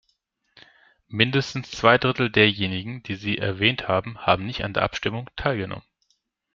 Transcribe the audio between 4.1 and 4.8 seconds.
haben nicht an